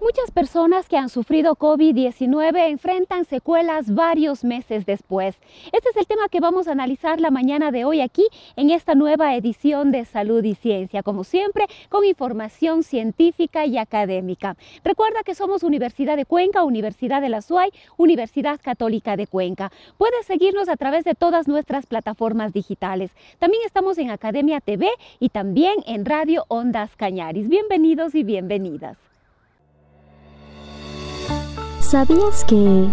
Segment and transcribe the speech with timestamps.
[0.00, 5.36] Muchas personas que han sufrido COVID-19 enfrentan secuelas varios meses después.
[5.72, 8.24] Este es el tema que vamos a analizar la mañana de hoy aquí
[8.54, 14.56] en esta nueva edición de Salud y Ciencia, como siempre, con información científica y académica.
[14.84, 19.72] Recuerda que somos Universidad de Cuenca, Universidad de la SUAY, Universidad Católica de Cuenca.
[19.96, 23.10] Puedes seguirnos a través de todas nuestras plataformas digitales.
[23.40, 27.48] También estamos en Academia TV y también en Radio Ondas Cañaris.
[27.48, 29.07] Bienvenidos y bienvenidas.
[31.88, 32.90] ¿Sabías que...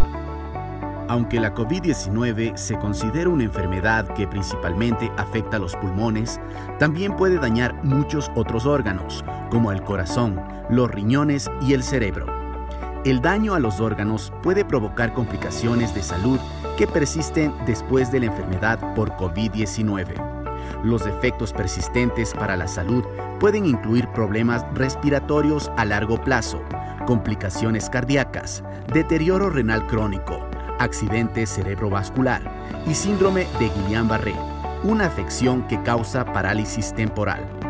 [1.09, 6.39] Aunque la COVID-19 se considera una enfermedad que principalmente afecta a los pulmones,
[6.79, 12.25] también puede dañar muchos otros órganos, como el corazón, los riñones y el cerebro.
[13.03, 16.39] El daño a los órganos puede provocar complicaciones de salud
[16.77, 20.44] que persisten después de la enfermedad por COVID-19.
[20.85, 23.03] Los efectos persistentes para la salud
[23.39, 26.61] pueden incluir problemas respiratorios a largo plazo,
[27.07, 32.43] complicaciones cardíacas, deterioro renal crónico, accidente cerebrovascular
[32.85, 34.35] y síndrome de Guillain-Barré,
[34.83, 37.64] una afección que causa parálisis temporal.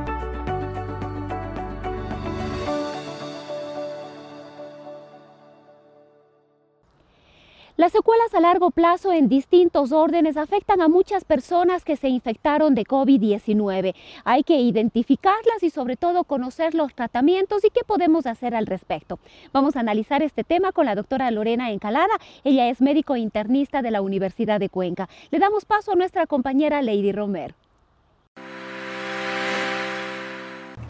[7.85, 12.73] Las secuelas a largo plazo en distintos órdenes afectan a muchas personas que se infectaron
[12.73, 13.93] de COVID-19.
[14.23, 19.19] Hay que identificarlas y sobre todo conocer los tratamientos y qué podemos hacer al respecto.
[19.53, 22.15] Vamos a analizar este tema con la doctora Lorena Encalada.
[22.43, 25.07] Ella es médico internista de la Universidad de Cuenca.
[25.29, 27.53] Le damos paso a nuestra compañera Lady Romero.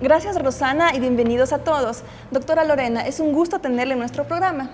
[0.02, 2.04] Gracias Rosana y bienvenidos a todos.
[2.32, 4.70] Doctora Lorena, es un gusto tenerle en nuestro programa.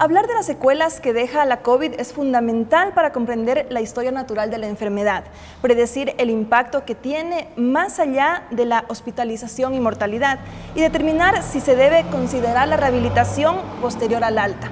[0.00, 4.48] Hablar de las secuelas que deja la COVID es fundamental para comprender la historia natural
[4.48, 5.24] de la enfermedad,
[5.60, 10.38] predecir el impacto que tiene más allá de la hospitalización y mortalidad
[10.76, 14.70] y determinar si se debe considerar la rehabilitación posterior al alta.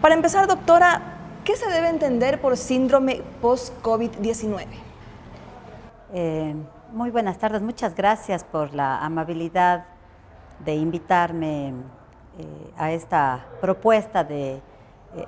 [0.00, 1.02] Para empezar, doctora,
[1.44, 4.64] ¿qué se debe entender por síndrome post-COVID-19?
[6.14, 6.54] Eh,
[6.92, 9.86] muy buenas tardes, muchas gracias por la amabilidad
[10.64, 11.74] de invitarme
[12.38, 14.60] eh, a esta propuesta de eh,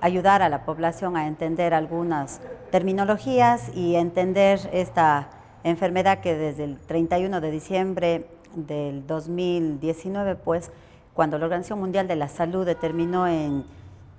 [0.02, 5.30] ayudar a la población a entender algunas terminologías y entender esta
[5.64, 10.70] enfermedad que desde el 31 de diciembre del 2019, pues
[11.14, 13.64] cuando la Organización Mundial de la Salud determinó en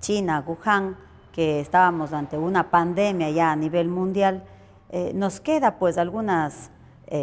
[0.00, 0.96] China, Wuhan,
[1.32, 4.42] que estábamos ante una pandemia ya a nivel mundial,
[4.88, 6.70] eh, nos queda pues algunas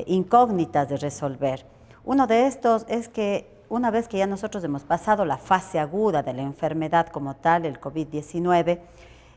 [0.05, 1.65] incógnitas de resolver.
[2.03, 6.23] Uno de estos es que una vez que ya nosotros hemos pasado la fase aguda
[6.23, 8.79] de la enfermedad como tal, el COVID-19,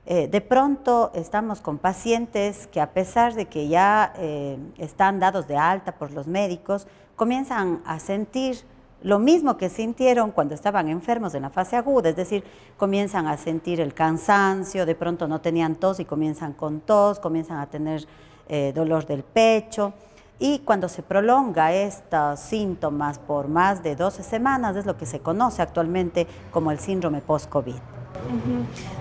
[0.07, 5.47] eh, de pronto estamos con pacientes que a pesar de que ya eh, están dados
[5.47, 6.87] de alta por los médicos,
[7.17, 8.59] comienzan a sentir
[9.03, 12.45] lo mismo que sintieron cuando estaban enfermos en la fase aguda, es decir,
[12.77, 17.59] comienzan a sentir el cansancio, de pronto no tenían tos y comienzan con tos, comienzan
[17.59, 18.07] a tener
[18.49, 19.95] eh, dolor del pecho.
[20.43, 25.21] Y cuando se prolonga estos síntomas por más de 12 semanas, es lo que se
[25.21, 27.77] conoce actualmente como el síndrome post-COVID.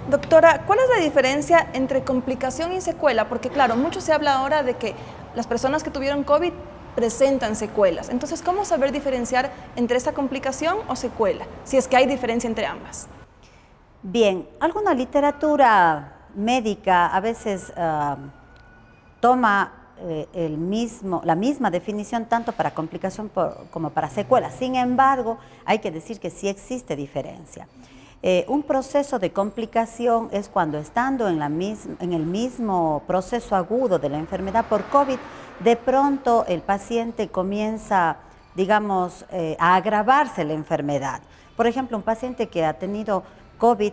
[0.09, 3.29] Doctora, ¿cuál es la diferencia entre complicación y secuela?
[3.29, 4.95] Porque claro, mucho se habla ahora de que
[5.33, 6.51] las personas que tuvieron COVID
[6.95, 8.09] presentan secuelas.
[8.09, 11.45] Entonces, ¿cómo saber diferenciar entre esa complicación o secuela?
[11.63, 13.07] Si es que hay diferencia entre ambas.
[14.03, 18.17] Bien, alguna literatura médica a veces ah,
[19.21, 23.29] toma eh, el mismo, la misma definición tanto para complicación
[23.69, 24.49] como para secuela.
[24.49, 27.67] Sin embargo, hay que decir que sí existe diferencia.
[28.23, 33.99] Eh, un proceso de complicación es cuando estando en, la en el mismo proceso agudo
[33.99, 35.17] de la enfermedad por COVID,
[35.59, 38.17] de pronto el paciente comienza,
[38.55, 41.21] digamos, eh, a agravarse la enfermedad.
[41.57, 43.23] Por ejemplo, un paciente que ha tenido
[43.57, 43.91] COVID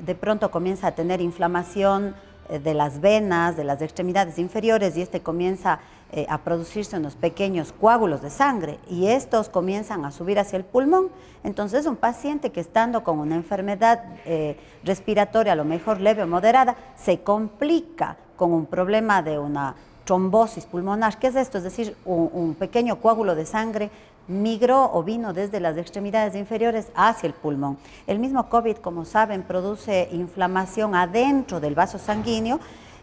[0.00, 2.14] de pronto comienza a tener inflamación
[2.48, 5.80] de las venas, de las extremidades inferiores y este comienza
[6.12, 10.64] eh, a producirse unos pequeños coágulos de sangre y estos comienzan a subir hacia el
[10.64, 11.08] pulmón.
[11.42, 16.26] Entonces un paciente que estando con una enfermedad eh, respiratoria a lo mejor leve o
[16.28, 19.74] moderada se complica con un problema de una
[20.06, 21.18] trombosis pulmonar.
[21.18, 21.58] ¿Qué es esto?
[21.58, 23.90] Es decir, un, pequeño coágulo de sangre
[24.28, 27.76] migró o vino desde las extremidades inferiores hacia el pulmón.
[28.06, 32.58] El mismo COVID, como saben, produce inflamación adentro del vaso sanguíneo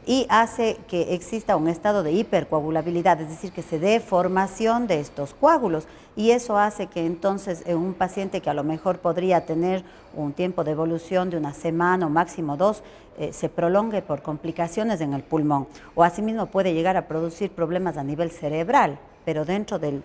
[0.05, 4.99] y hace que exista un estado de hipercoagulabilidad, es decir, que se dé formación de
[4.99, 5.87] estos coágulos.
[6.15, 9.83] Y eso hace que entonces en un paciente que a lo mejor podría tener
[10.13, 12.83] un tiempo de evolución de una semana o máximo dos,
[13.17, 15.67] eh, se prolongue por complicaciones en el pulmón.
[15.95, 20.03] O asimismo puede llegar a producir problemas a nivel cerebral, pero dentro del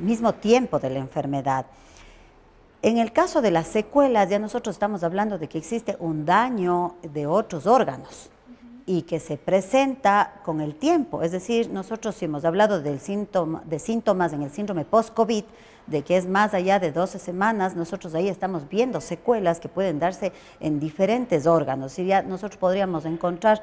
[0.00, 1.66] mismo tiempo de la enfermedad.
[2.82, 6.94] En el caso de las secuelas, ya nosotros estamos hablando de que existe un daño
[7.02, 8.30] de otros órganos
[8.88, 11.22] y que se presenta con el tiempo.
[11.22, 15.44] Es decir, nosotros hemos hablado del síntoma, de síntomas en el síndrome post-COVID,
[15.86, 19.98] de que es más allá de 12 semanas, nosotros ahí estamos viendo secuelas que pueden
[19.98, 21.98] darse en diferentes órganos.
[21.98, 23.62] Y ya nosotros podríamos encontrar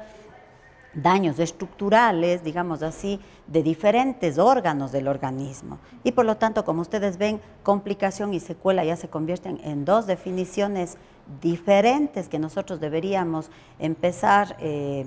[0.94, 3.18] daños estructurales, digamos así,
[3.48, 5.80] de diferentes órganos del organismo.
[6.04, 10.06] Y por lo tanto, como ustedes ven, complicación y secuela ya se convierten en dos
[10.06, 10.98] definiciones
[11.40, 15.04] diferentes que nosotros deberíamos empezar eh,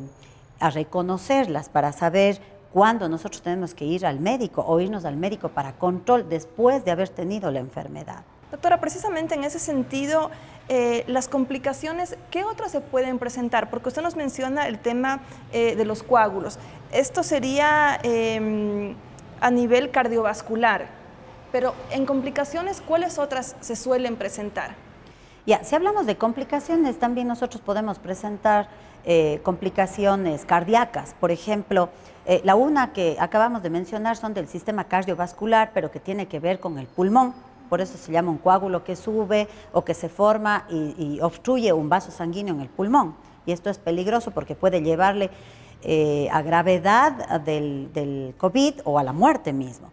[0.59, 2.41] a reconocerlas para saber
[2.73, 6.91] cuándo nosotros tenemos que ir al médico o irnos al médico para control después de
[6.91, 8.23] haber tenido la enfermedad.
[8.51, 10.31] Doctora, precisamente en ese sentido,
[10.69, 13.69] eh, las complicaciones, ¿qué otras se pueden presentar?
[13.69, 16.57] Porque usted nos menciona el tema eh, de los coágulos.
[16.91, 18.95] Esto sería em,
[19.39, 20.87] a nivel cardiovascular,
[21.51, 24.88] pero en complicaciones, ¿cuáles otras se suelen presentar?
[25.45, 28.67] Ya, si hablamos de complicaciones, también nosotros podemos presentar
[29.05, 31.15] eh, complicaciones cardíacas.
[31.19, 31.89] Por ejemplo,
[32.43, 36.59] la una que acabamos de mencionar son del sistema cardiovascular, pero que tiene que ver
[36.59, 37.33] con el pulmón
[37.69, 41.87] por eso se llama un coágulo que sube o que se forma y, obstruye un
[41.87, 43.15] vaso sanguíneo en el pulmón.
[43.45, 45.29] Y esto es peligroso porque puede llevarle
[45.83, 49.91] eh, a gravedad del, COVID o a la muerte mismo.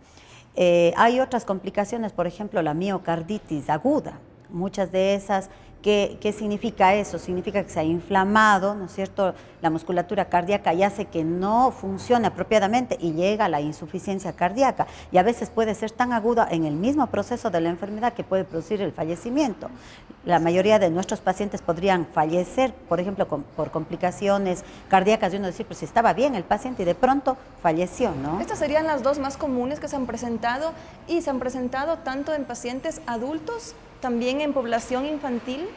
[0.56, 4.18] Eh, hay otras complicaciones, por ejemplo, la miocarditis aguda.
[4.50, 5.50] Muchas de esas
[5.86, 7.16] ¿Qué, significa eso?
[7.16, 11.70] Significa que se ha inflamado, ¿no es cierto?, la musculatura cardíaca y hace que no
[11.70, 14.88] funcione apropiadamente y llega a la insuficiencia cardíaca.
[15.12, 18.24] Y a veces puede ser tan aguda en el mismo proceso de la enfermedad que
[18.24, 19.68] puede producir el fallecimiento.
[20.26, 25.66] La mayoría de nuestros pacientes podrían fallecer, por ejemplo, por complicaciones cardíacas y uno decir,
[25.66, 28.40] pues estaba bien el paciente y de pronto falleció, ¿no?
[28.40, 30.72] Estas serían las dos más comunes que se han presentado
[31.06, 35.68] y se han presentado tanto en pacientes adultos también en población infantil?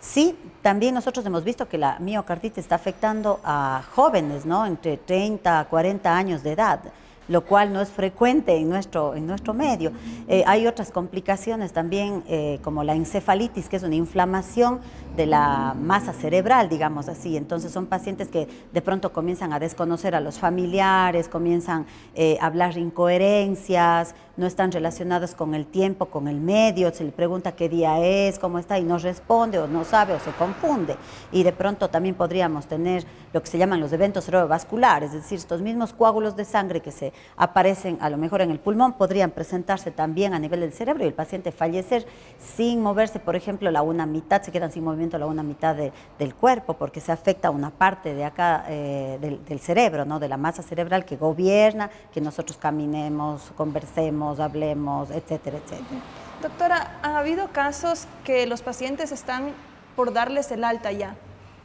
[0.00, 4.66] Sí, también nosotros hemos visto que la miocarditis está afectando a jóvenes, ¿no?
[4.66, 6.80] Entre 30 a 40 años de edad
[7.28, 9.92] lo cual no es frecuente en nuestro, en nuestro medio.
[10.26, 14.80] Eh, hay otras complicaciones también, eh, como la encefalitis, que es una inflamación
[15.16, 17.36] de la masa cerebral, digamos así.
[17.36, 22.46] Entonces son pacientes que de pronto comienzan a desconocer a los familiares, comienzan eh, a
[22.46, 27.68] hablar incoherencias, no están relacionados con el tiempo, con el medio, se le pregunta qué
[27.68, 30.96] día es, cómo está y no responde o no sabe o se confunde.
[31.32, 35.38] Y de pronto también podríamos tener lo que se llaman los eventos cerebrovasculares, es decir,
[35.38, 39.32] estos mismos coágulos de sangre que se aparecen a lo mejor en el pulmón, podrían
[39.32, 42.06] presentarse también a nivel del cerebro y el paciente fallecer
[42.38, 46.34] sin moverse, por ejemplo, la una mitad, se quedan sin movimiento la una mitad del
[46.34, 50.20] cuerpo porque se afecta una parte de acá eh, del, cerebro, ¿no?
[50.20, 56.00] de la masa cerebral que gobierna, que nosotros caminemos, conversemos, hablemos, etcétera, etcétera.
[56.42, 59.52] Doctora, ¿ha habido casos que los pacientes están
[59.96, 61.16] por darles el alta ya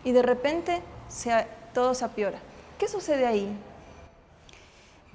[0.04, 0.82] y de repente
[1.74, 2.40] todo se apiora?
[2.80, 3.56] ¿Qué sucede ahí?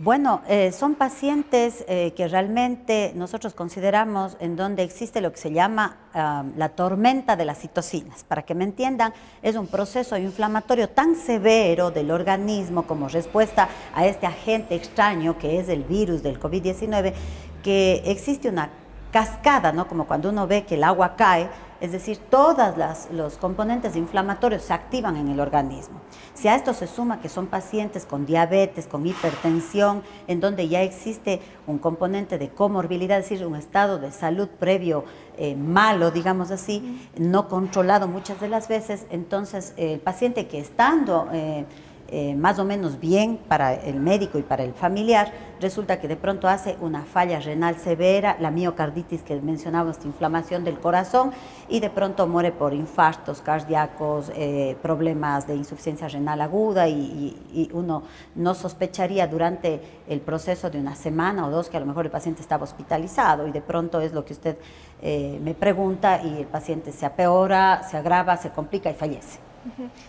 [0.00, 5.50] Bueno, eh, son pacientes eh, que realmente nosotros consideramos en donde existe lo que se
[5.50, 8.22] llama ah, la tormenta de las citocinas.
[8.22, 9.12] Para que me entiendan,
[9.42, 15.58] es un proceso inflamatorio tan severo del organismo como respuesta a este agente extraño que
[15.58, 17.12] es el virus del COVID-19,
[17.64, 18.70] que existe una
[19.10, 19.88] cascada, ¿no?
[19.88, 21.48] Como cuando uno ve que el agua cae,
[21.80, 22.74] es decir, todos
[23.12, 26.00] los componentes inflamatorios se activan en el organismo.
[26.34, 30.82] Si a esto se suma que son pacientes con diabetes, con hipertensión, en donde ya
[30.82, 35.04] existe un componente de comorbilidad, es decir, un estado de salud previo
[35.36, 41.28] eh, malo, digamos así, no controlado muchas de las veces, entonces el paciente que estando...
[41.32, 41.64] Eh,
[42.10, 46.16] eh, más o menos bien para el médico y para el familiar, resulta que de
[46.16, 51.32] pronto hace una falla renal severa, la miocarditis que mencionaba, esta inflamación del corazón,
[51.68, 58.04] y de pronto muere por infartos cardíacos, eh, problemas de insuficiencia renal aguda, y, uno
[58.34, 62.10] no sospecharía durante el proceso de una semana o dos que a lo mejor el
[62.10, 64.56] paciente estaba hospitalizado, y de pronto es lo que usted
[65.02, 69.40] eh, me pregunta, y el paciente se apeora, se agrava, se complica y fallece.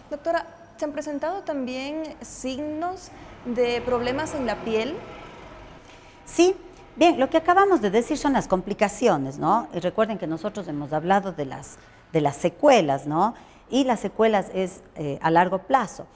[0.09, 0.45] Doctora,
[0.79, 3.11] ¿Se han presentado también signos
[3.43, 4.95] de problemas en la piel?
[6.23, 6.55] Sí,
[6.95, 9.69] Bien, lo que acabamos de decir son las complicaciones, ¿no?
[9.73, 11.77] Y recuerden que nosotros hemos hablado de las,
[12.11, 13.35] de las secuelas, ¿no?
[13.69, 16.07] Y las secuelas es eh, a largo plazo.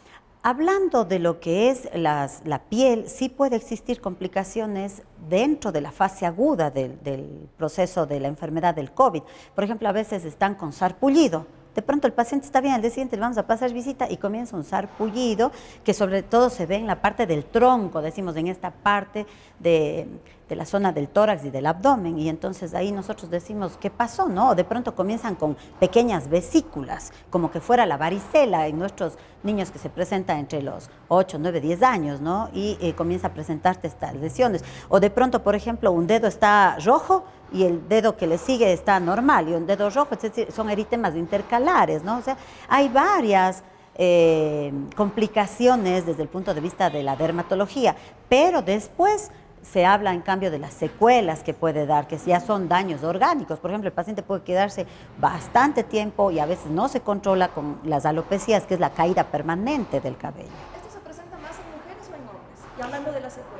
[0.41, 5.93] Hablando de lo que es las, la piel, sí puede existir complicaciones dentro de la
[5.93, 9.23] fase aguda del, del proceso de la enfermedad del COVID.
[9.55, 12.91] Por ejemplo, a veces están con sarpullido, de pronto el paciente está bien, al día
[12.95, 15.51] le vamos a pasar visita y comienza un sarpullido
[15.83, 19.25] que sobre todo se ve en la parte del tronco, decimos en esta parte
[19.59, 20.07] de,
[20.49, 22.19] de la zona del tórax y del abdomen.
[22.19, 24.27] Y entonces ahí nosotros decimos, ¿qué pasó?
[24.27, 29.71] No, de pronto comienzan con pequeñas vesículas, como que fuera la varicela en nuestros niños
[29.71, 32.49] que se presentan entre los 8, 9, 10 años, ¿no?
[32.53, 34.63] Y eh, comienza a presentarte estas lesiones.
[34.89, 38.73] O de pronto, por ejemplo, un dedo está rojo y el dedo que le sigue
[38.73, 42.17] está normal, y un dedo rojo, es son eritemas intercalares, ¿no?
[42.17, 42.35] O sea,
[42.67, 43.63] hay varias
[43.95, 47.95] eh, complicaciones desde el punto de vista de la dermatología,
[48.27, 49.29] pero después
[49.63, 53.59] se habla en cambio de las secuelas que puede dar, que ya son daños orgánicos.
[53.59, 54.85] Por ejemplo, el paciente puede quedarse
[55.19, 59.25] bastante tiempo y a veces no se controla con las alopecias, que es la caída
[59.25, 60.49] permanente del cabello.
[60.75, 62.59] ¿Esto se presenta más en mujeres o en hombres?
[62.77, 63.52] Y hablando de las secuelas.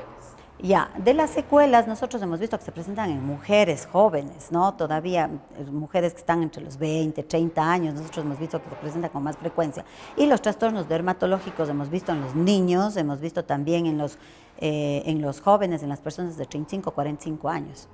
[0.60, 4.74] Ya, de las secuelas nosotros hemos visto que se presentan en mujeres jóvenes, ¿no?
[4.74, 8.76] Todavía eh, mujeres que están entre los 20, 30 años, nosotros hemos visto que se
[8.76, 9.84] presentan con más frecuencia.
[10.16, 14.16] Y los trastornos dermatológicos hemos visto en los niños, hemos visto también en los,
[14.58, 17.88] eh, en los jóvenes, en las personas de 35, 45 años.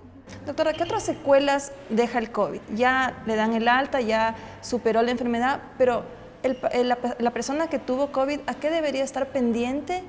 [0.45, 2.61] Doctora, ¿qué otras secuelas deja el COVID?
[2.75, 6.05] Ya le dan el alta, ya superó la enfermedad, pero
[6.43, 10.05] la persona que tuvo COVID, ¿a qué debería estar pendiente?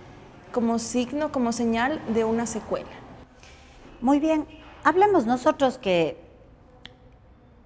[0.51, 2.89] Como signo, como señal de una secuela.
[4.01, 4.45] Muy bien,
[4.83, 6.17] hablemos nosotros que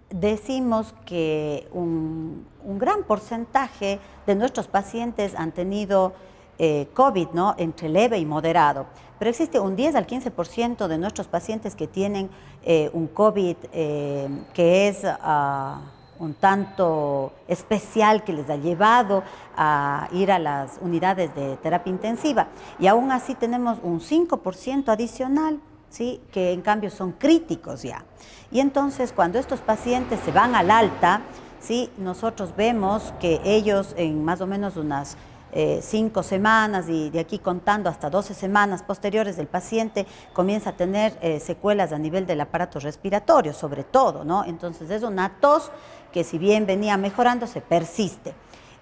[0.10, 2.46] decimos que un,
[2.78, 6.14] gran porcentaje de nuestros pacientes han tenido
[6.58, 7.54] eh, COVID, ¿no?
[7.58, 8.88] Entre leve y moderado.
[9.20, 12.30] Pero existe un 10 al 15% de nuestros pacientes que tienen
[12.64, 15.04] eh, un COVID eh, que es...
[15.04, 19.24] Uh, un tanto especial que les ha llevado
[19.56, 22.48] a ir a las unidades de terapia intensiva.
[22.80, 26.22] Y aún así tenemos un 5% adicional, ¿sí?
[26.32, 28.04] que en cambio son críticos ya.
[28.52, 31.22] Y entonces cuando estos pacientes se van al alta,
[31.60, 31.90] ¿sí?
[31.98, 35.18] nosotros vemos que ellos en más o menos unas
[35.56, 40.74] eh, cinco semanas y de aquí contando hasta 12 semanas posteriores el paciente comienza a
[40.74, 44.44] tener eh, secuelas a nivel del aparato respiratorio, sobre todo, ¿no?
[44.44, 45.72] Entonces es una tos
[46.12, 48.34] que si bien venía mejorando, se persiste.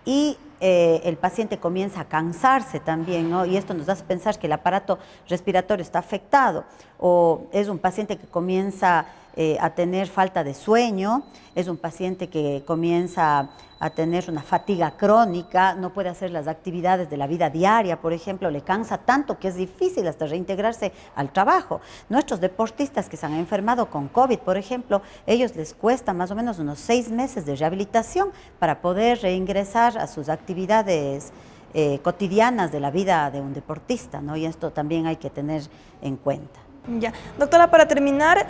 [0.04, 3.46] Y eh, el paciente comienza a cansarse también, ¿no?
[3.46, 6.64] Y esto nos hace pensar que el aparato respiratorio está afectado.
[7.00, 9.06] O es un paciente que comienza
[9.36, 13.50] eh, a tener falta de sueño, es un paciente que comienza
[13.84, 18.14] a tener una fatiga crónica, no puede hacer las actividades de la vida diaria, por
[18.14, 21.82] ejemplo, le cansa tanto que es difícil hasta reintegrarse al trabajo.
[22.08, 26.36] Nuestros deportistas que se han enfermado con COVID, por ejemplo, ellos les cuesta más o
[26.36, 32.80] menos unos seis meses de rehabilitación para poder reingresar a sus actividades eh, cotidianas de
[32.80, 34.36] la vida de un deportista, ¿no?
[34.36, 35.64] Y esto también hay que tener
[36.02, 36.60] en cuenta.
[37.00, 38.46] Ya, doctora, para terminar,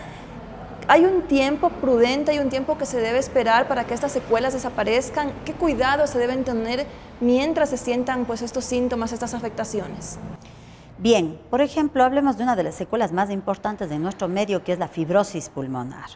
[0.87, 4.53] ¿Hay un tiempo prudente, hay un tiempo que se debe esperar para que estas secuelas
[4.53, 5.31] desaparezcan?
[5.45, 6.85] ¿Qué cuidados se deben tener
[7.21, 10.19] mientras se sientan pues, estos síntomas, estas afectaciones?
[10.97, 14.73] Bien, por ejemplo, hablemos de una de las secuelas más importantes de nuestro medio, que
[14.73, 16.09] es la fibrosis pulmonar.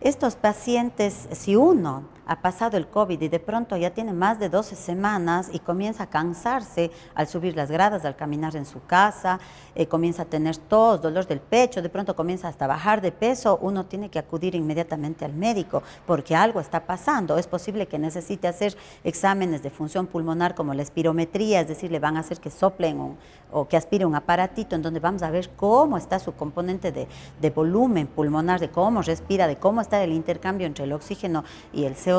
[0.00, 4.50] Estos pacientes, si uno ha pasado el COVID y de pronto ya tiene más de
[4.50, 9.40] 12 semanas y comienza a cansarse al subir las gradas, al caminar en su casa,
[9.74, 13.12] eh, comienza a tener tos, dolor del pecho, de pronto comienza hasta a bajar de
[13.12, 17.38] peso, uno tiene que acudir inmediatamente al médico porque algo está pasando.
[17.38, 21.98] Es posible que necesite hacer exámenes de función pulmonar como la espirometría, es decir, le
[21.98, 23.16] van a hacer que soplen
[23.50, 27.08] o, que aspire un aparatito en donde vamos a ver cómo está su componente de,
[27.40, 31.84] de volumen pulmonar, de cómo respira, de cómo está el intercambio entre el oxígeno y
[31.84, 32.17] el CO2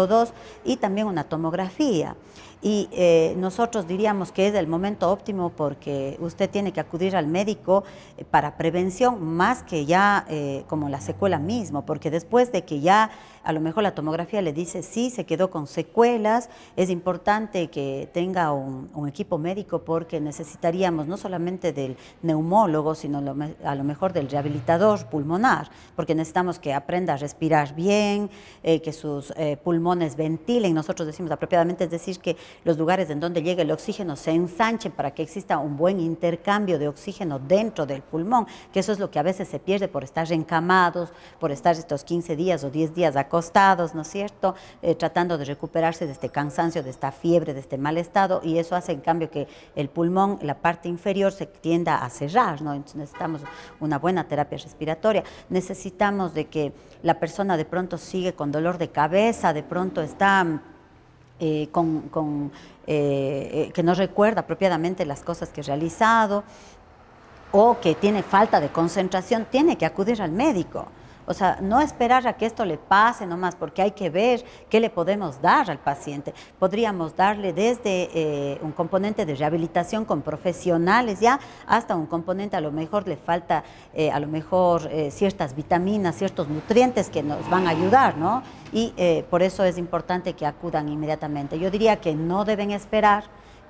[0.63, 2.15] y también una tomografía.
[2.62, 7.25] Y eh, nosotros diríamos que es el momento óptimo porque usted tiene que acudir al
[7.25, 7.86] médico
[8.18, 12.82] eh, para prevención más que ya eh, como la secuela mismo, porque después de que
[12.82, 13.12] ya
[13.46, 18.10] a lo mejor la tomografía le dice sí, se quedó con secuelas, es importante que
[18.13, 23.20] tenga un, equipo médico porque necesitaríamos no solamente del neumólogo, sino
[23.63, 28.30] a lo mejor del rehabilitador pulmonar, porque necesitamos que aprenda a respirar bien,
[28.62, 33.62] que sus pulmones ventilen, nosotros decimos apropiadamente, es decir, que los lugares en donde llega
[33.62, 38.48] el oxígeno se ensanchen para que exista un buen intercambio de oxígeno dentro del pulmón,
[38.72, 42.03] que eso es lo que a veces se pierde por estar encamados, por estar estos
[42.03, 46.29] 15 días o 10 días acostados, ¿no es cierto?, eh, tratando de recuperarse de este
[46.29, 49.89] cansancio, de esta fiebre, de este mal estado, y eso hace en cambio que el
[49.89, 52.74] pulmón, la parte inferior, se tienda a cerrar, ¿no?
[52.74, 53.41] Entonces necesitamos
[53.79, 58.89] una buena terapia respiratoria, necesitamos de que la persona de pronto sigue con dolor de
[58.89, 60.62] cabeza, de pronto está
[61.39, 62.51] eh, con,
[62.86, 66.43] eh, eh, que no recuerda apropiadamente las cosas que ha realizado
[67.51, 70.88] o que tiene falta de concentración, tiene que acudir al médico.
[71.29, 74.79] O sea, no esperar a que esto le pase nomás, porque hay que ver qué
[74.79, 76.33] le podemos dar al paciente.
[76.57, 82.62] Podríamos darle desde eh, un componente de rehabilitación con profesionales ya, hasta un componente a
[82.62, 87.48] lo mejor le falta, eh, a lo mejor eh, ciertas vitaminas, ciertos nutrientes que nos
[87.48, 88.41] van a ayudar, ¿no?
[88.71, 88.93] Y
[89.29, 91.57] por eso es importante que acudan inmediatamente.
[91.57, 93.24] Yo diría que no deben esperar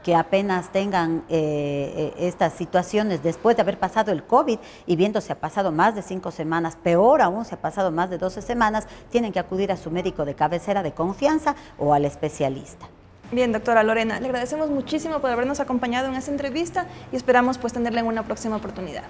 [0.03, 5.21] que apenas tengan eh, eh, estas situaciones después de haber pasado el COVID y viendo
[5.21, 8.41] si ha pasado más de cinco semanas, peor aún si ha pasado más de 12
[8.41, 12.87] semanas, tienen que acudir a su médico de cabecera de confianza o al especialista.
[13.31, 17.73] Bien, doctora Lorena, le agradecemos muchísimo por habernos acompañado en esta entrevista y esperamos pues
[17.73, 19.03] tenerla en una próxima oportunidad.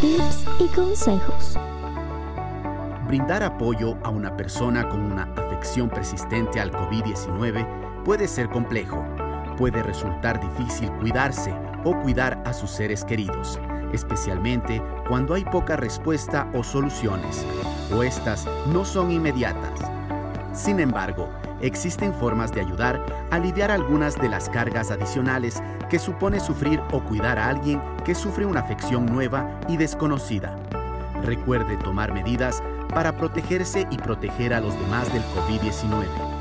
[0.00, 1.56] Tips y consejos.
[3.06, 9.04] Brindar apoyo a una persona con una afección persistente al COVID-19 puede ser complejo.
[9.56, 13.58] Puede resultar difícil cuidarse o cuidar a sus seres queridos,
[13.92, 17.44] especialmente cuando hay poca respuesta o soluciones,
[17.94, 19.80] o estas no son inmediatas.
[20.52, 21.30] Sin embargo,
[21.60, 27.00] existen formas de ayudar a aliviar algunas de las cargas adicionales que supone sufrir o
[27.00, 30.56] cuidar a alguien que sufre una afección nueva y desconocida.
[31.22, 36.33] Recuerde tomar medidas para protegerse y proteger a los demás del COVID-19.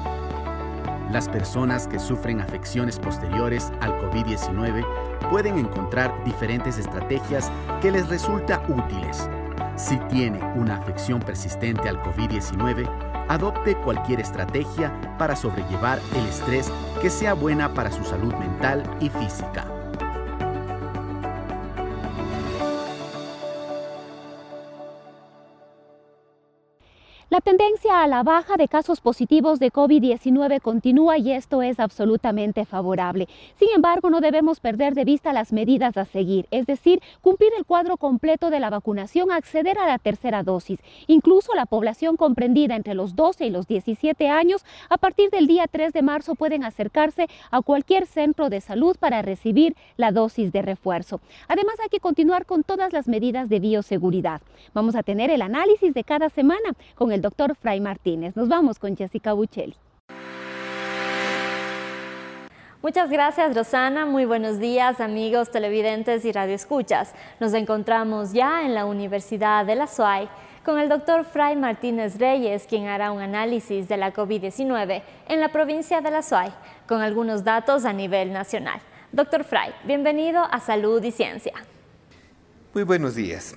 [1.13, 4.84] Las personas que sufren afecciones posteriores al COVID-19
[5.29, 7.51] pueden encontrar diferentes estrategias
[7.84, 9.29] que les resulta útiles.
[9.75, 12.89] Si tiene una afección persistente al COVID-19,
[13.29, 19.10] adopte cualquier estrategia para sobrellevar el estrés que sea buena para su salud mental y
[19.10, 19.73] física.
[27.30, 32.66] La tendencia a la baja de casos positivos de COVID-19 continúa y esto es absolutamente
[32.66, 33.29] favorable.
[33.57, 37.66] Sin embargo, no debemos perder de vista las medidas a seguir, es decir, cumplir el
[37.66, 40.79] cuadro completo de la vacunación, acceder a la tercera dosis.
[41.07, 45.66] Incluso la población comprendida entre los 12 y los 17 años, a partir del día
[45.68, 50.62] 3 de marzo pueden acercarse a cualquier centro de salud para recibir la dosis de
[50.62, 51.22] refuerzo.
[51.48, 54.42] Además, hay que continuar con todas las medidas de bioseguridad.
[54.74, 58.36] Vamos a tener el análisis de cada semana con el doctor Fray Martínez.
[58.36, 59.75] Nos vamos con Jessica Buccelli.
[62.81, 67.14] Muchas gracias Rosana, muy buenos días amigos televidentes y radioescuchas.
[67.40, 70.27] Nos encontramos ya en la Universidad de la SUAY
[70.66, 75.50] con el doctor Fray Martínez Reyes, quien hará un análisis de la COVID-19 en la
[75.50, 76.51] provincia de la SUAY,
[76.86, 78.81] con algunos datos a nivel nacional.
[79.14, 81.53] Doctor Fray, bienvenido a Salud y Ciencia.
[82.74, 83.55] Muy buenos días.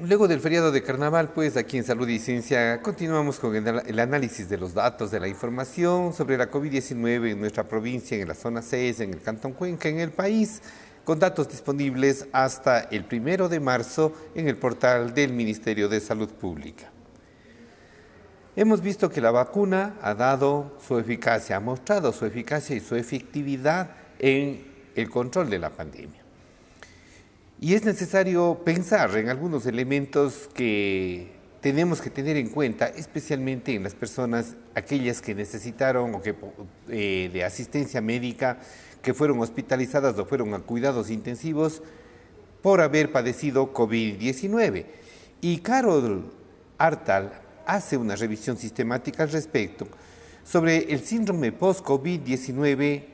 [0.00, 4.48] Luego del feriado de carnaval, pues aquí en Salud y Ciencia continuamos con el, análisis
[4.48, 8.62] de los datos, de la información sobre la COVID-19 en nuestra provincia, en la zona
[8.62, 10.62] 6, en el Cantón Cuenca, en el país,
[11.04, 16.30] con datos disponibles hasta el primero de marzo en el portal del Ministerio de Salud
[16.30, 16.90] Pública.
[18.56, 22.96] Hemos visto que la vacuna ha dado su eficacia, ha mostrado su eficacia y su
[22.96, 26.21] efectividad en el control de la pandemia.
[27.62, 31.28] Y es necesario pensar en algunos elementos que
[31.60, 36.34] tenemos que tener en cuenta, especialmente en las personas, aquellas que necesitaron o que,
[36.88, 38.58] eh, de asistencia médica,
[39.00, 41.84] que fueron hospitalizadas o fueron a cuidados intensivos
[42.62, 44.86] por haber padecido COVID-19.
[45.40, 46.32] Y Carol
[46.78, 47.32] Artal
[47.64, 49.86] hace una revisión sistemática al respecto
[50.42, 53.11] sobre el síndrome post-COVID-19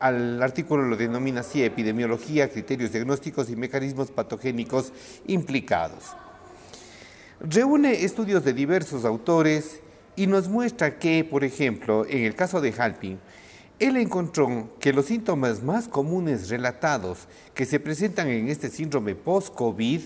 [0.00, 4.92] al artículo lo denomina así epidemiología, criterios diagnósticos y mecanismos patogénicos
[5.26, 6.16] implicados.
[7.38, 9.80] Reúne estudios de diversos autores
[10.16, 13.18] y nos muestra que, por ejemplo, en el caso de Halpin,
[13.78, 20.00] él encontró que los síntomas más comunes relatados que se presentan en este síndrome post-COVID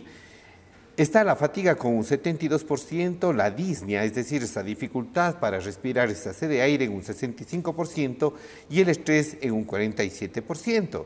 [0.97, 6.33] Está la fatiga con un 72%, la disnea, es decir, esa dificultad para respirar, esa
[6.33, 8.33] sed de aire en un 65%
[8.71, 11.05] y el estrés en un 47%.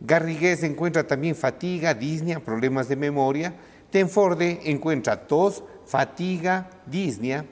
[0.00, 3.54] Garrigues encuentra también fatiga, disnea, problemas de memoria.
[3.90, 7.44] Tenforde encuentra tos, fatiga, disnea.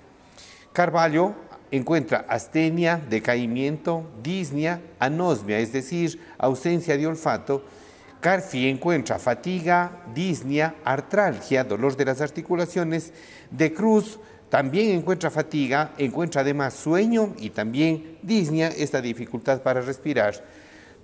[0.73, 1.35] Carvalho
[1.71, 7.65] encuentra astenia, decaimiento, disnea, anosmia, es decir, ausencia de olfato.
[8.27, 13.13] Carfi encuentra fatiga, disnea, artralgia, dolor de las articulaciones.
[13.53, 20.45] De Cruz también encuentra fatiga, encuentra además sueño y también disnea, esta dificultad para respirar.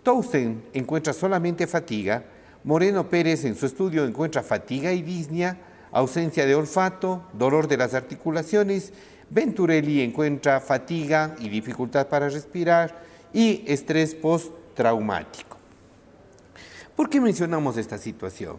[0.03, 2.25] Towson encuentra solamente fatiga.
[2.65, 5.57] Moreno Pérez en su estudio encuentra fatiga y disnea,
[5.93, 8.93] ausencia de olfato, dolor de las articulaciones
[9.31, 13.01] Venturelli encuentra fatiga y dificultad para respirar
[13.33, 15.62] y estrés postraumático.
[16.97, 18.57] ¿Por qué mencionamos esta situación?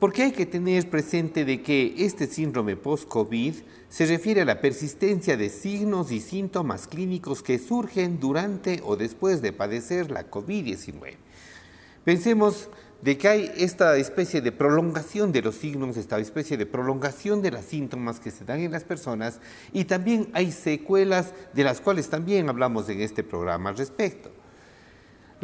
[0.00, 3.54] Porque hay que tener presente de que este síndrome post-COVID
[3.88, 9.42] se refiere a la persistencia de signos y síntomas clínicos que surgen durante o después
[9.42, 11.16] de padecer la COVID-19.
[12.04, 12.70] Pensemos
[13.02, 17.50] de que hay esta especie de prolongación de los signos, esta especie de prolongación de
[17.50, 19.40] los síntomas que se dan en las personas
[19.72, 24.30] y también hay secuelas de las cuales también hablamos en este programa al respecto.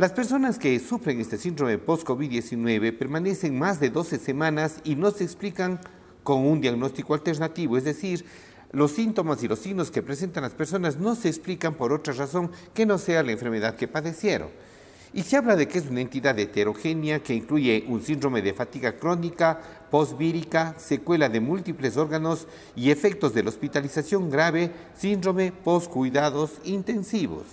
[0.00, 5.24] Las personas que sufren este síndrome post-COVID-19 permanecen más de 12 semanas y no se
[5.24, 5.78] explican
[6.22, 8.24] con un diagnóstico alternativo, es decir,
[8.72, 12.50] los síntomas y los signos que presentan las personas no se explican por otra razón
[12.72, 14.48] que no sea la enfermedad que padecieron.
[15.12, 18.96] Y se habla de que es una entidad heterogénea que incluye un síndrome de fatiga
[18.96, 19.60] crónica,
[19.90, 27.44] postvírica, secuela de múltiples órganos y efectos de la hospitalización grave, síndrome postcuidados intensivos.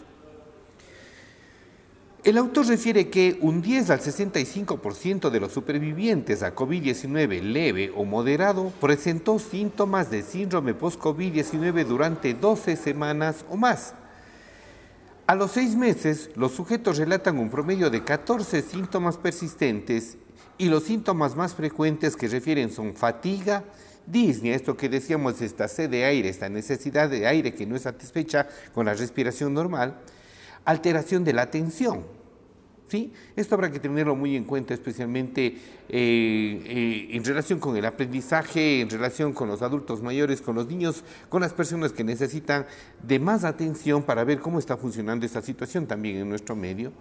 [2.23, 8.05] El autor refiere que un 10 al 65% de los supervivientes a COVID-19 leve o
[8.05, 13.93] moderado presentó síntomas de síndrome post-COVID-19 durante 12 semanas o más.
[15.27, 20.17] A los seis meses, los sujetos relatan un promedio de 14 síntomas persistentes
[20.57, 23.63] y los síntomas más frecuentes que refieren son fatiga,
[24.07, 27.83] disnea, esto que decíamos, esta sed de aire, esta necesidad de aire que no es
[27.83, 29.99] satisfecha con la respiración normal,
[30.67, 32.03] alteración de la atención,
[32.89, 33.13] ¿sí?
[33.37, 35.55] Esto habrá que tenerlo muy en cuenta, especialmente eh,
[35.89, 41.05] eh, en relación con el aprendizaje, en relación con los adultos mayores, con los niños,
[41.29, 42.65] con las personas que necesitan
[43.01, 46.91] de más atención para ver cómo está funcionando esta situación también en nuestro medio.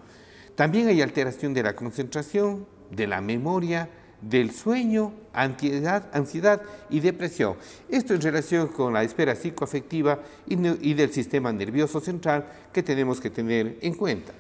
[0.55, 7.57] También hay alteración de la concentración, de la memoria, del sueño, ansiedad, ansiedad y depresión.
[7.89, 13.31] Esto en relación con la espera psicoafectiva y del sistema nervioso central que tenemos que
[13.31, 14.33] tener en cuenta.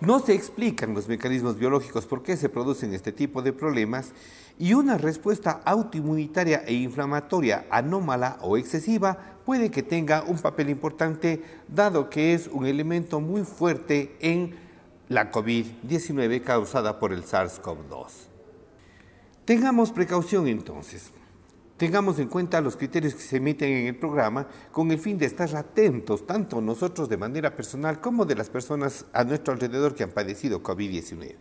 [0.00, 4.10] No se explican los mecanismos biológicos por qué se producen este tipo de problemas
[4.58, 11.42] y una respuesta autoinmunitaria e inflamatoria anómala o excesiva puede que tenga un papel importante
[11.68, 14.63] dado que es un elemento muy fuerte en
[15.08, 18.06] la COVID-19 causada por el SARS-CoV-2.
[19.44, 21.10] Tengamos precaución entonces.
[21.76, 25.26] Tengamos en cuenta los criterios que se emiten en el programa con el fin de
[25.26, 30.04] estar atentos, tanto nosotros de manera personal como de las personas a nuestro alrededor que
[30.04, 31.34] han padecido COVID-19.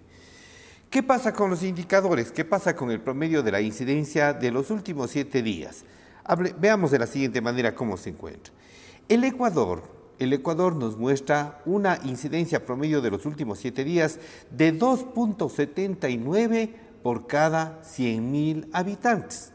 [0.90, 2.32] ¿Qué pasa con los indicadores?
[2.32, 5.86] ¿Qué pasa con el promedio de la incidencia de los últimos siete días?
[6.60, 8.54] veamos de la siguiente manera cómo se encuentra.
[9.10, 9.84] El Ecuador,
[10.24, 14.20] el Ecuador nos muestra una incidencia promedio de los últimos siete días
[14.52, 16.70] de 2.79
[17.04, 19.54] por cada 100.000 habitantes.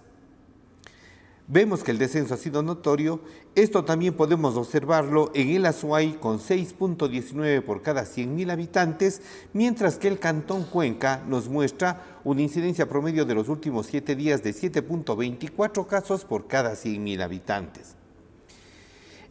[1.50, 3.22] Vemos que el descenso ha sido notorio.
[3.54, 9.22] Esto también podemos observarlo en el Azuay con 6.19 por cada 100.000 habitantes,
[9.54, 14.42] mientras que el Cantón Cuenca nos muestra una incidencia promedio de los últimos 7 días
[14.42, 17.97] de 7.24 casos por cada 100.000 habitantes.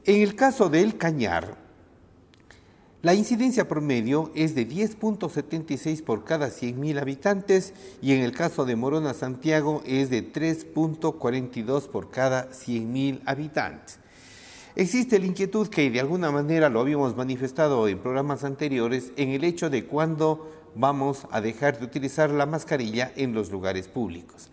[0.07, 1.57] En el caso del Cañar,
[3.01, 8.77] la incidencia promedio es de 10.76 por cada 100.000 habitantes y en el caso de
[8.77, 13.99] Morona Santiago es de 3.42 por cada 100.000 habitantes.
[14.77, 19.43] Existe la inquietud que de alguna manera lo habíamos manifestado en programas anteriores en el
[19.43, 24.51] hecho de cuándo vamos a dejar de utilizar la mascarilla en los lugares públicos.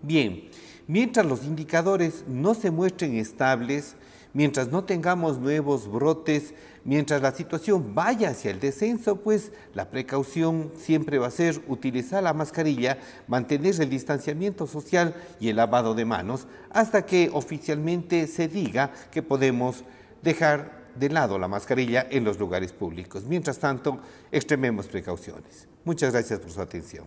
[0.00, 0.48] Bien,
[0.86, 3.96] mientras los indicadores no se muestren estables,
[4.32, 10.70] mientras no tengamos nuevos brotes, mientras la situación vaya hacia el descenso, pues la precaución
[10.76, 16.04] siempre va a ser utilizar la mascarilla, mantener el distanciamiento social y el lavado de
[16.04, 19.84] manos hasta que oficialmente se diga que podemos
[20.22, 23.24] dejar de lado la mascarilla en los lugares públicos.
[23.24, 25.66] Mientras tanto, extrememos precauciones.
[25.84, 27.06] Muchas gracias por su atención.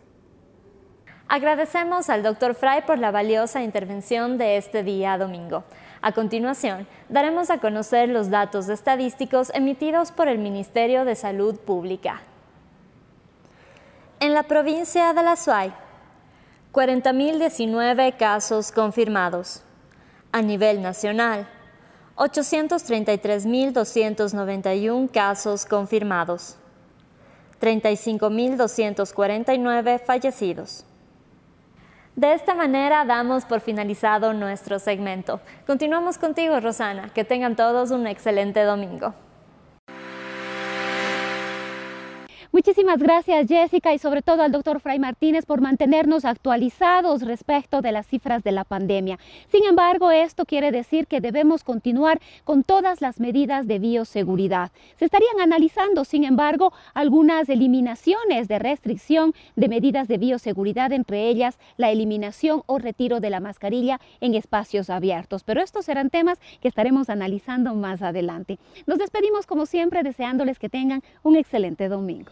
[1.28, 5.64] Agradecemos al doctor Fry por la valiosa intervención de este día domingo.
[6.06, 12.22] A continuación, daremos a conocer los datos estadísticos emitidos por el Ministerio de Salud Pública.
[14.20, 15.74] En la provincia de La Suay,
[16.72, 19.64] 40.019 casos confirmados.
[20.32, 21.48] A nivel nacional,
[22.18, 26.58] 833.291 casos confirmados.
[27.60, 30.86] 35.249 fallecidos.
[32.16, 35.42] De esta manera damos por finalizado nuestro segmento.
[35.68, 37.10] Continuamos contigo, Rosana.
[37.14, 39.14] Que tengan todos un excelente domingo.
[42.56, 47.92] Muchísimas gracias Jessica y sobre todo al doctor Fray Martínez por mantenernos actualizados respecto de
[47.92, 49.20] las cifras de la pandemia.
[49.52, 54.72] Sin embargo, esto quiere decir que debemos continuar con todas las medidas de bioseguridad.
[54.96, 61.60] Se estarían analizando, sin embargo, algunas eliminaciones de restricción de medidas de bioseguridad, entre ellas
[61.76, 65.44] la eliminación o retiro de la mascarilla en espacios abiertos.
[65.44, 68.60] Pero estos serán temas que estaremos analizando más adelante.
[68.88, 72.32] Nos despedimos como siempre deseándoles que tengan un excelente domingo.